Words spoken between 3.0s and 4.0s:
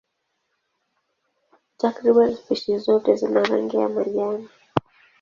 zina rangi ya